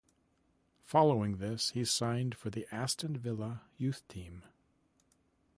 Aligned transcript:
Following 0.81 1.37
this 1.37 1.69
he 1.69 1.85
signed 1.85 2.33
for 2.35 2.49
the 2.49 2.65
Aston 2.71 3.15
Villa 3.19 3.61
youth 3.77 4.01
team. 4.07 4.41